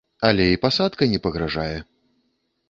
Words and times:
Але 0.27 0.45
і 0.53 0.57
пасадка 0.63 1.09
не 1.11 1.19
пагражае. 1.27 1.77